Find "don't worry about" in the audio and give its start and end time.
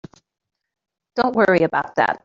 1.15-1.93